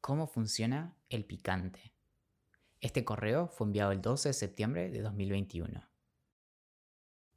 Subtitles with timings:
[0.00, 1.92] ¿Cómo funciona el picante?
[2.80, 5.86] Este correo fue enviado el 12 de septiembre de 2021.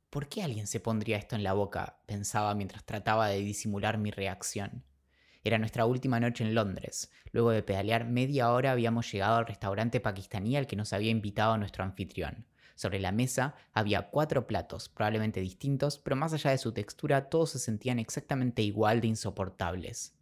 [0.10, 2.00] ¿Por qué alguien se pondría esto en la boca?
[2.06, 4.86] pensaba mientras trataba de disimular mi reacción.
[5.44, 7.12] Era nuestra última noche en Londres.
[7.34, 11.58] Luego de pedalear media hora habíamos llegado al restaurante pakistaní al que nos había invitado
[11.58, 12.48] nuestro anfitrión.
[12.76, 17.50] Sobre la mesa había cuatro platos, probablemente distintos, pero más allá de su textura todos
[17.52, 20.16] se sentían exactamente igual de insoportables.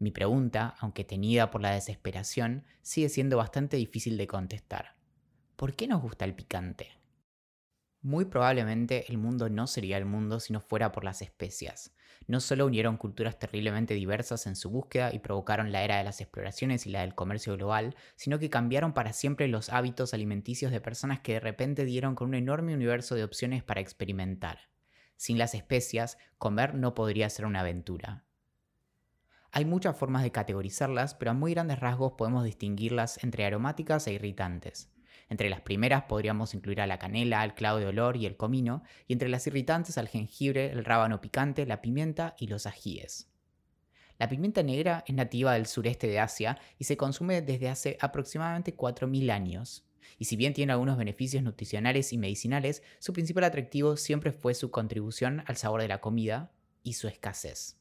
[0.00, 4.96] Mi pregunta, aunque tenida por la desesperación, sigue siendo bastante difícil de contestar.
[5.56, 6.88] ¿Por qué nos gusta el picante?
[8.00, 11.94] Muy probablemente el mundo no sería el mundo si no fuera por las especias.
[12.26, 16.22] No solo unieron culturas terriblemente diversas en su búsqueda y provocaron la era de las
[16.22, 20.80] exploraciones y la del comercio global, sino que cambiaron para siempre los hábitos alimenticios de
[20.80, 24.70] personas que de repente dieron con un enorme universo de opciones para experimentar.
[25.16, 28.24] Sin las especias, comer no podría ser una aventura.
[29.52, 34.12] Hay muchas formas de categorizarlas, pero a muy grandes rasgos podemos distinguirlas entre aromáticas e
[34.12, 34.90] irritantes.
[35.28, 38.84] Entre las primeras podríamos incluir a la canela, el clavo de olor y el comino,
[39.08, 43.28] y entre las irritantes al jengibre, el rábano picante, la pimienta y los ajíes.
[44.18, 48.76] La pimienta negra es nativa del sureste de Asia y se consume desde hace aproximadamente
[48.76, 49.84] 4.000 años.
[50.18, 54.70] Y si bien tiene algunos beneficios nutricionales y medicinales, su principal atractivo siempre fue su
[54.70, 57.79] contribución al sabor de la comida y su escasez.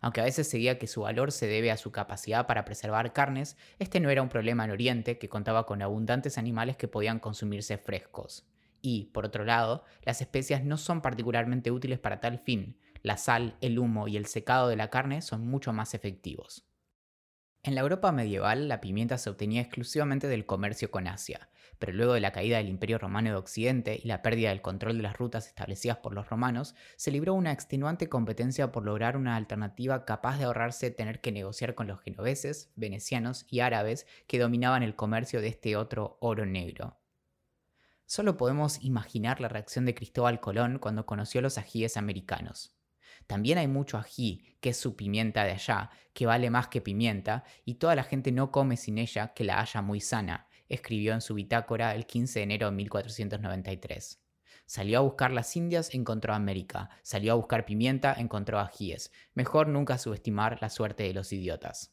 [0.00, 3.12] Aunque a veces se diga que su valor se debe a su capacidad para preservar
[3.12, 7.18] carnes, este no era un problema en Oriente, que contaba con abundantes animales que podían
[7.18, 8.46] consumirse frescos.
[8.82, 12.76] Y, por otro lado, las especias no son particularmente útiles para tal fin.
[13.02, 16.66] La sal, el humo y el secado de la carne son mucho más efectivos.
[17.66, 21.48] En la Europa medieval, la pimienta se obtenía exclusivamente del comercio con Asia,
[21.80, 24.98] pero luego de la caída del Imperio Romano de Occidente y la pérdida del control
[24.98, 29.34] de las rutas establecidas por los romanos, se libró una extenuante competencia por lograr una
[29.34, 34.84] alternativa capaz de ahorrarse tener que negociar con los genoveses, venecianos y árabes que dominaban
[34.84, 37.00] el comercio de este otro oro negro.
[38.04, 42.75] Solo podemos imaginar la reacción de Cristóbal Colón cuando conoció los ajíes americanos.
[43.26, 47.44] También hay mucho ají, que es su pimienta de allá, que vale más que pimienta,
[47.64, 51.20] y toda la gente no come sin ella que la haya muy sana, escribió en
[51.20, 54.22] su bitácora el 15 de enero de 1493.
[54.68, 56.90] Salió a buscar las Indias, encontró América.
[57.02, 59.12] Salió a buscar pimienta, encontró ajíes.
[59.34, 61.92] Mejor nunca subestimar la suerte de los idiotas.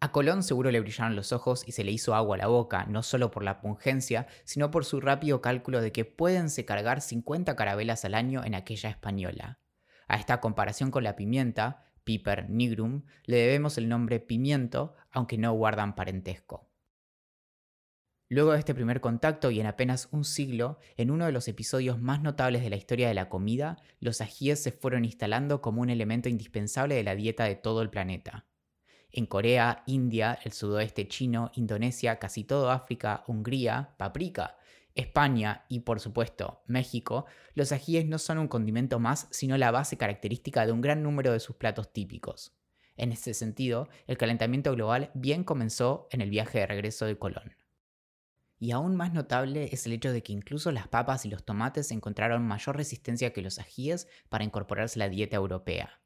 [0.00, 2.86] A Colón seguro le brillaron los ojos y se le hizo agua a la boca,
[2.86, 7.00] no solo por la pungencia, sino por su rápido cálculo de que pueden se cargar
[7.00, 9.58] 50 carabelas al año en aquella española.
[10.06, 15.52] A esta comparación con la pimienta, Piper nigrum, le debemos el nombre pimiento, aunque no
[15.52, 16.68] guardan parentesco.
[18.28, 22.00] Luego de este primer contacto y en apenas un siglo, en uno de los episodios
[22.00, 25.90] más notables de la historia de la comida, los ajíes se fueron instalando como un
[25.90, 28.46] elemento indispensable de la dieta de todo el planeta.
[29.12, 34.56] En Corea, India, el sudoeste chino, Indonesia, casi todo África, Hungría, paprika,
[34.96, 39.96] España y por supuesto México, los ajíes no son un condimento más, sino la base
[39.96, 42.56] característica de un gran número de sus platos típicos.
[42.96, 47.54] En este sentido, el calentamiento global bien comenzó en el viaje de regreso de Colón.
[48.58, 51.90] Y aún más notable es el hecho de que incluso las papas y los tomates
[51.90, 56.00] encontraron mayor resistencia que los ajíes para incorporarse a la dieta europea.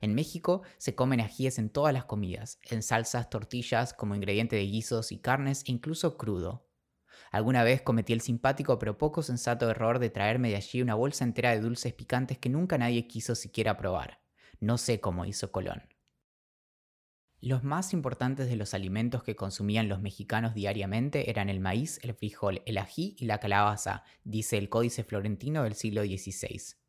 [0.00, 4.66] En México se comen ajíes en todas las comidas, en salsas, tortillas, como ingrediente de
[4.66, 6.65] guisos y carnes e incluso crudo.
[7.36, 11.22] Alguna vez cometí el simpático pero poco sensato error de traerme de allí una bolsa
[11.22, 14.22] entera de dulces picantes que nunca nadie quiso siquiera probar.
[14.58, 15.82] No sé cómo hizo Colón.
[17.42, 22.14] Los más importantes de los alimentos que consumían los mexicanos diariamente eran el maíz, el
[22.14, 26.85] frijol, el ají y la calabaza, dice el Códice Florentino del siglo XVI.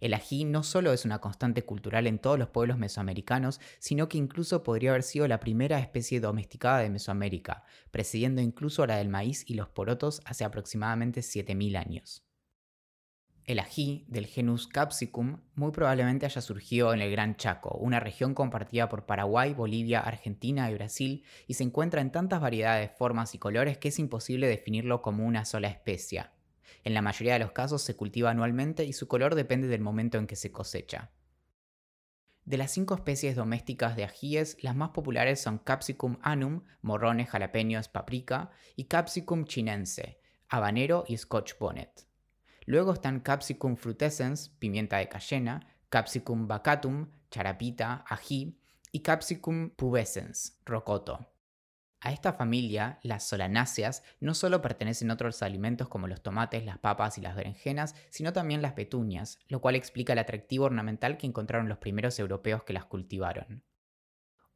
[0.00, 4.18] El ají no solo es una constante cultural en todos los pueblos mesoamericanos, sino que
[4.18, 9.08] incluso podría haber sido la primera especie domesticada de Mesoamérica, precediendo incluso a la del
[9.08, 12.26] maíz y los porotos hace aproximadamente 7.000 años.
[13.46, 18.34] El ají, del genus Capsicum, muy probablemente haya surgido en el Gran Chaco, una región
[18.34, 23.38] compartida por Paraguay, Bolivia, Argentina y Brasil, y se encuentra en tantas variedades, formas y
[23.38, 26.26] colores que es imposible definirlo como una sola especie.
[26.86, 30.18] En la mayoría de los casos se cultiva anualmente y su color depende del momento
[30.18, 31.10] en que se cosecha.
[32.44, 37.88] De las cinco especies domésticas de ajíes, las más populares son Capsicum anum, morrones, jalapeños,
[37.88, 42.06] paprika, y Capsicum chinense, habanero y scotch bonnet.
[42.66, 48.60] Luego están Capsicum frutescens, pimienta de cayena, Capsicum bacatum, charapita, ají,
[48.92, 51.35] y Capsicum pubescens, rocoto.
[52.06, 57.18] A esta familia, las solanáceas, no solo pertenecen otros alimentos como los tomates, las papas
[57.18, 61.68] y las berenjenas, sino también las petunias, lo cual explica el atractivo ornamental que encontraron
[61.68, 63.64] los primeros europeos que las cultivaron.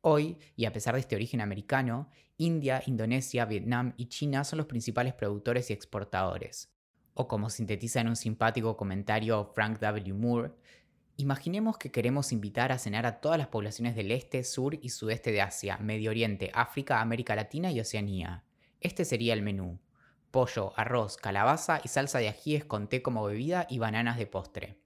[0.01, 4.69] Hoy, y a pesar de este origen americano, India, Indonesia, Vietnam y China son los
[4.69, 6.73] principales productores y exportadores.
[7.15, 10.15] O como sintetiza en un simpático comentario Frank W.
[10.15, 10.53] Moore,
[11.21, 15.33] imaginemos que queremos invitar a cenar a todas las poblaciones del este, sur y sudeste
[15.33, 18.45] de Asia, Medio Oriente, África, América Latina y Oceanía.
[18.81, 19.79] Este sería el menú.
[20.31, 24.79] Pollo, arroz, calabaza y salsa de ajíes con té como bebida y bananas de postre.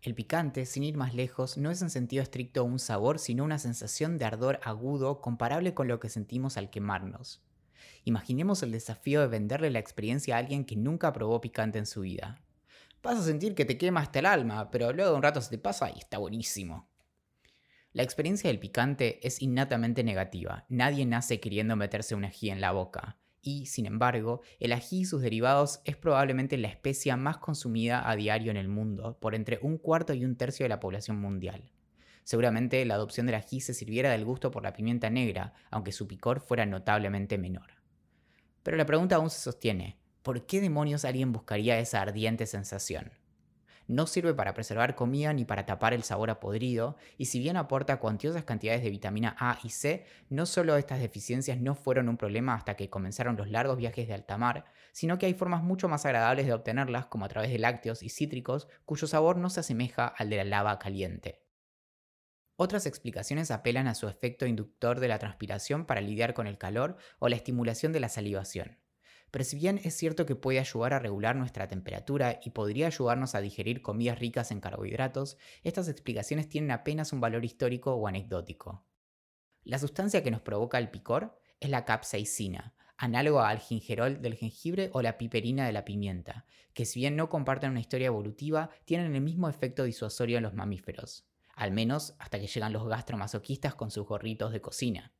[0.00, 3.58] El picante, sin ir más lejos, no es en sentido estricto un sabor, sino una
[3.58, 7.42] sensación de ardor agudo comparable con lo que sentimos al quemarnos.
[8.04, 12.02] Imaginemos el desafío de venderle la experiencia a alguien que nunca probó picante en su
[12.02, 12.43] vida.
[13.04, 15.50] Vas a sentir que te quema hasta el alma, pero luego de un rato se
[15.50, 16.88] te pasa y está buenísimo.
[17.92, 20.64] La experiencia del picante es innatamente negativa.
[20.70, 25.04] Nadie nace queriendo meterse un ají en la boca y, sin embargo, el ají y
[25.04, 29.58] sus derivados es probablemente la especia más consumida a diario en el mundo, por entre
[29.60, 31.70] un cuarto y un tercio de la población mundial.
[32.22, 36.08] Seguramente la adopción del ají se sirviera del gusto por la pimienta negra, aunque su
[36.08, 37.82] picor fuera notablemente menor.
[38.62, 43.12] Pero la pregunta aún se sostiene, ¿por qué demonios alguien buscaría esa ardiente sensación?
[43.86, 47.56] no sirve para preservar comida ni para tapar el sabor a podrido, y si bien
[47.56, 52.16] aporta cuantiosas cantidades de vitamina A y C, no solo estas deficiencias no fueron un
[52.16, 55.88] problema hasta que comenzaron los largos viajes de alta mar, sino que hay formas mucho
[55.88, 59.60] más agradables de obtenerlas, como a través de lácteos y cítricos, cuyo sabor no se
[59.60, 61.42] asemeja al de la lava caliente.
[62.56, 66.96] Otras explicaciones apelan a su efecto inductor de la transpiración para lidiar con el calor
[67.18, 68.78] o la estimulación de la salivación
[69.34, 73.34] pero si bien es cierto que puede ayudar a regular nuestra temperatura y podría ayudarnos
[73.34, 78.86] a digerir comidas ricas en carbohidratos, estas explicaciones tienen apenas un valor histórico o anecdótico.
[79.64, 84.90] La sustancia que nos provoca el picor es la capsaicina, análoga al gingerol del jengibre
[84.92, 89.16] o la piperina de la pimienta, que si bien no comparten una historia evolutiva, tienen
[89.16, 91.26] el mismo efecto disuasorio en los mamíferos,
[91.56, 95.12] al menos hasta que llegan los gastromasoquistas con sus gorritos de cocina.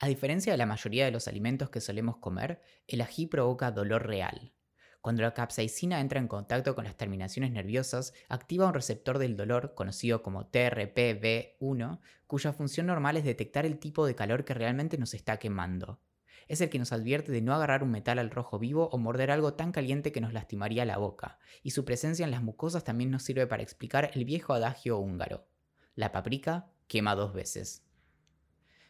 [0.00, 4.06] A diferencia de la mayoría de los alimentos que solemos comer, el ají provoca dolor
[4.06, 4.52] real.
[5.00, 9.74] Cuando la capsaicina entra en contacto con las terminaciones nerviosas, activa un receptor del dolor
[9.74, 11.98] conocido como TRPV1,
[12.28, 16.00] cuya función normal es detectar el tipo de calor que realmente nos está quemando.
[16.46, 19.32] Es el que nos advierte de no agarrar un metal al rojo vivo o morder
[19.32, 23.10] algo tan caliente que nos lastimaría la boca, y su presencia en las mucosas también
[23.10, 25.48] nos sirve para explicar el viejo adagio húngaro.
[25.96, 27.87] La paprika quema dos veces.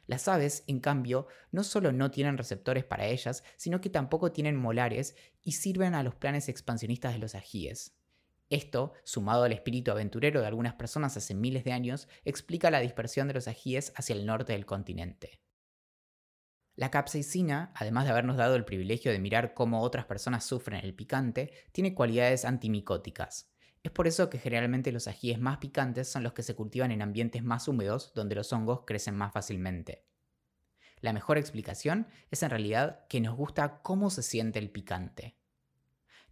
[0.08, 4.56] Las aves, en cambio, no solo no tienen receptores para ellas, sino que tampoco tienen
[4.56, 7.94] molares y sirven a los planes expansionistas de los ajíes.
[8.48, 13.28] Esto, sumado al espíritu aventurero de algunas personas hace miles de años, explica la dispersión
[13.28, 15.42] de los ajíes hacia el norte del continente.
[16.74, 20.94] La capsaicina, además de habernos dado el privilegio de mirar cómo otras personas sufren el
[20.94, 23.52] picante, tiene cualidades antimicóticas.
[23.82, 27.02] Es por eso que generalmente los ajíes más picantes son los que se cultivan en
[27.02, 30.04] ambientes más húmedos donde los hongos crecen más fácilmente.
[31.00, 35.36] La mejor explicación es en realidad que nos gusta cómo se siente el picante.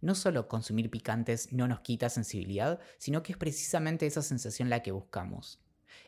[0.01, 4.83] No solo consumir picantes no nos quita sensibilidad, sino que es precisamente esa sensación la
[4.83, 5.59] que buscamos.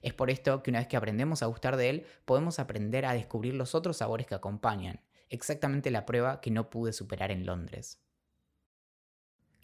[0.01, 3.13] Es por esto que una vez que aprendemos a gustar de él, podemos aprender a
[3.13, 8.01] descubrir los otros sabores que acompañan, exactamente la prueba que no pude superar en Londres.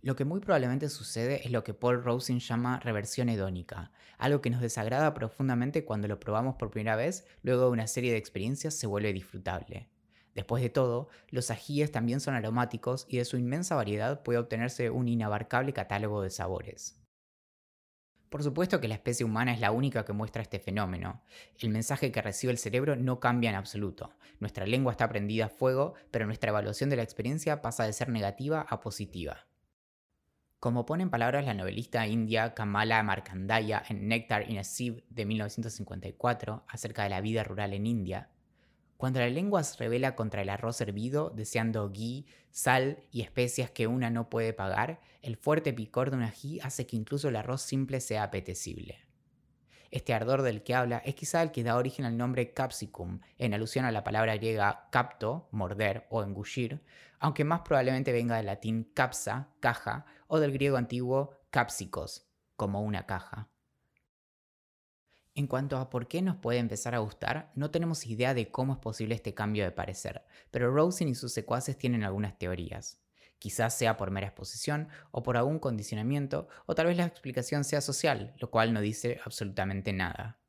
[0.06, 4.52] Lo que muy probablemente sucede es lo que Paul Rosen llama reversión hedónica, algo que
[4.52, 8.76] nos desagrada profundamente cuando lo probamos por primera vez, luego de una serie de experiencias
[8.76, 9.90] se vuelve disfrutable.
[10.36, 14.92] Después de todo, los ajíes también son aromáticos y de su inmensa variedad puede obtenerse
[14.92, 17.02] un inabarcable catálogo de sabores.
[18.30, 21.24] Por supuesto que la especie humana es la única que muestra este fenómeno.
[21.58, 24.14] El mensaje que recibe el cerebro no cambia en absoluto.
[24.40, 28.10] Nuestra lengua está prendida a fuego, pero nuestra evaluación de la experiencia pasa de ser
[28.10, 29.48] negativa a positiva.
[30.60, 35.26] Como pone en palabras la novelista india Kamala Markandaya en Nectar in a Sieve de
[35.26, 38.30] 1954 acerca de la vida rural en India,
[38.98, 43.88] cuando la lengua se revela contra el arroz hervido, deseando ghee, sal y especias que
[43.88, 47.62] una no puede pagar, el fuerte picor de un ají hace que incluso el arroz
[47.62, 49.05] simple sea apetecible.
[49.92, 53.54] Este ardor del que habla es quizá el que da origen al nombre capsicum, en
[53.54, 56.82] alusión a la palabra griega capto, morder o engullir,
[57.20, 63.06] aunque más probablemente venga del latín capsa, caja, o del griego antiguo capsicos, como una
[63.06, 63.50] caja.
[65.34, 68.74] En cuanto a por qué nos puede empezar a gustar, no tenemos idea de cómo
[68.74, 73.05] es posible este cambio de parecer, pero Rosen y sus secuaces tienen algunas teorías.
[73.46, 77.80] Quizás sea por mera exposición o por algún condicionamiento, o tal vez la explicación sea
[77.80, 80.40] social, lo cual no dice absolutamente nada.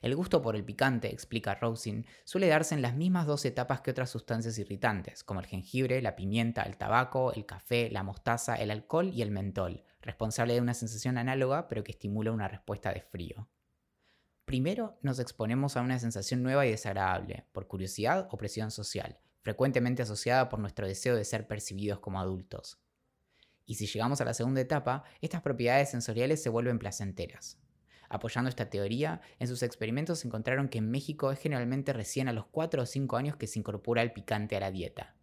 [0.00, 3.90] El gusto por el picante, explica Rosin, suele darse en las mismas dos etapas que
[3.90, 8.70] otras sustancias irritantes, como el jengibre, la pimienta, el tabaco, el café, la mostaza, el
[8.70, 13.00] alcohol y el mentol, responsable de una sensación análoga pero que estimula una respuesta de
[13.00, 13.48] frío.
[14.44, 20.02] Primero nos exponemos a una sensación nueva y desagradable, por curiosidad o presión social, frecuentemente
[20.02, 22.80] asociada por nuestro deseo de ser percibidos como adultos.
[23.66, 27.58] Y si llegamos a la segunda etapa, estas propiedades sensoriales se vuelven placenteras.
[28.08, 32.46] Apoyando esta teoría, en sus experimentos encontraron que en México es generalmente recién a los
[32.46, 35.14] 4 o 5 años que se incorpora el picante a la dieta.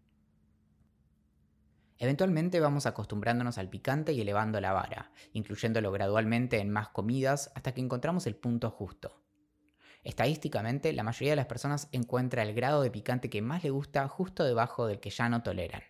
[1.97, 7.73] Eventualmente vamos acostumbrándonos al picante y elevando la vara, incluyéndolo gradualmente en más comidas hasta
[7.73, 9.20] que encontramos el punto justo.
[10.03, 14.07] Estadísticamente, la mayoría de las personas encuentra el grado de picante que más le gusta
[14.07, 15.83] justo debajo del que ya no toleran.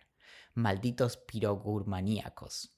[0.54, 2.76] Malditos pirogurmaníacos.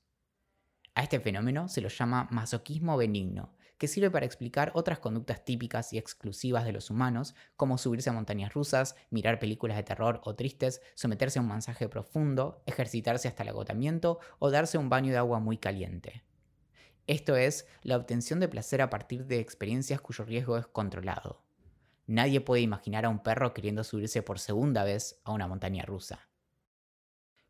[0.94, 5.92] A este fenómeno se lo llama masoquismo benigno, que sirve para explicar otras conductas típicas
[5.92, 10.36] y exclusivas de los humanos, como subirse a montañas rusas, mirar películas de terror o
[10.36, 15.18] tristes, someterse a un masaje profundo, ejercitarse hasta el agotamiento o darse un baño de
[15.18, 16.22] agua muy caliente.
[17.06, 21.42] Esto es la obtención de placer a partir de experiencias cuyo riesgo es controlado.
[22.06, 26.28] Nadie puede imaginar a un perro queriendo subirse por segunda vez a una montaña rusa.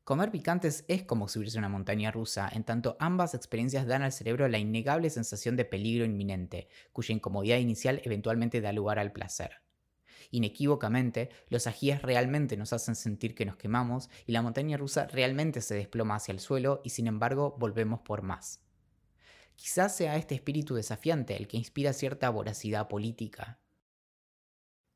[0.03, 4.13] Comer picantes es como subirse a una montaña rusa, en tanto ambas experiencias dan al
[4.13, 9.63] cerebro la innegable sensación de peligro inminente, cuya incomodidad inicial eventualmente da lugar al placer.
[10.31, 15.61] Inequívocamente, los ajíes realmente nos hacen sentir que nos quemamos y la montaña rusa realmente
[15.61, 18.65] se desploma hacia el suelo y sin embargo volvemos por más.
[19.57, 23.61] Quizás sea este espíritu desafiante el que inspira cierta voracidad política,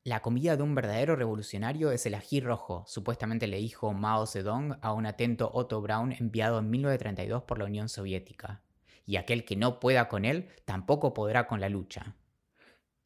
[0.05, 4.79] la comida de un verdadero revolucionario es el ají rojo, supuestamente le dijo Mao Zedong
[4.81, 8.63] a un atento Otto Braun enviado en 1932 por la Unión Soviética.
[9.05, 12.15] Y aquel que no pueda con él tampoco podrá con la lucha.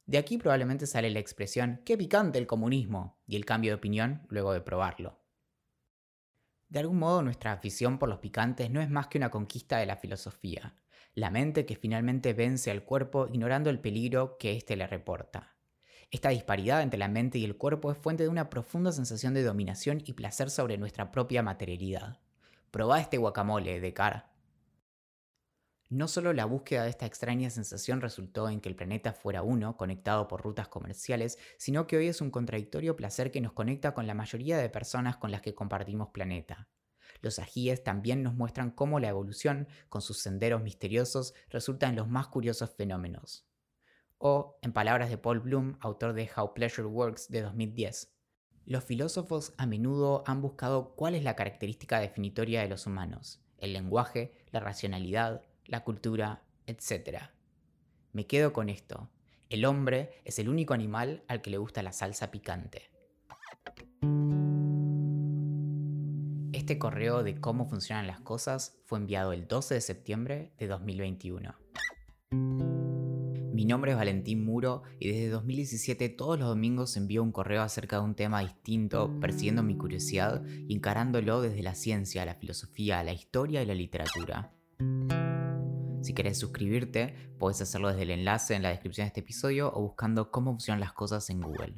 [0.05, 3.17] De aquí probablemente sale la expresión ¡qué picante el comunismo!
[3.25, 5.19] y el cambio de opinión luego de probarlo.
[6.69, 9.87] De algún modo nuestra afición por los picantes no es más que una conquista de
[9.87, 10.75] la filosofía,
[11.15, 15.55] la mente que finalmente vence al cuerpo ignorando el peligro que éste le reporta.
[16.09, 19.43] Esta disparidad entre la mente y el cuerpo es fuente de una profunda sensación de
[19.43, 22.19] dominación y placer sobre nuestra propia materialidad.
[22.71, 24.31] Probá este guacamole de cara.
[25.89, 29.77] No solo la búsqueda de esta extraña sensación resultó en que el planeta fuera uno,
[29.77, 34.07] conectado por rutas comerciales, sino que hoy es un contradictorio placer que nos conecta con
[34.07, 36.67] la mayoría de personas con las que compartimos planeta.
[37.21, 42.07] Los ajíes también nos muestran cómo la evolución, con sus senderos misteriosos, resulta en los
[42.07, 43.47] más curiosos fenómenos.
[44.17, 48.13] O, en palabras de Paul Bloom, autor de How Pleasure Works de 2010,
[48.65, 53.73] los filósofos a menudo han buscado cuál es la característica definitoria de los humanos, el
[53.73, 57.23] lenguaje, la racionalidad, la cultura, etc.
[58.13, 59.09] Me quedo con esto.
[59.49, 62.89] El hombre es el único animal al que le gusta la salsa picante.
[66.63, 71.53] Este correo de cómo funcionan las cosas fue enviado el 12 de septiembre de 2021.
[72.31, 77.97] Mi nombre es Valentín Muro y desde 2017 todos los domingos envío un correo acerca
[77.97, 83.11] de un tema distinto, persiguiendo mi curiosidad y encarándolo desde la ciencia, la filosofía, la
[83.11, 84.53] historia y la literatura.
[86.01, 89.81] Si querés suscribirte, podés hacerlo desde el enlace en la descripción de este episodio o
[89.81, 91.75] buscando cómo funcionan las cosas en Google.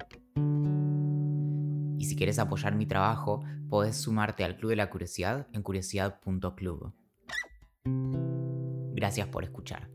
[2.15, 6.93] Si querés apoyar mi trabajo, podés sumarte al Club de la Curiosidad en curiosidad.club.
[8.93, 9.94] Gracias por escuchar.